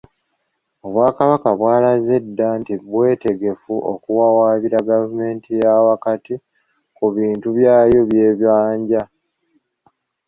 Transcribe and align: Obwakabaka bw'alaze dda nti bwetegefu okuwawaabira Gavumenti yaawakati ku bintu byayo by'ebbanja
Obwakabaka 0.85 1.49
bw'alaze 1.59 2.15
dda 2.25 2.47
nti 2.59 2.73
bwetegefu 2.85 3.73
okuwawaabira 3.93 4.87
Gavumenti 4.89 5.49
yaawakati 5.61 6.35
ku 6.95 7.05
bintu 7.15 7.47
byayo 7.57 7.99
by'ebbanja 8.09 9.01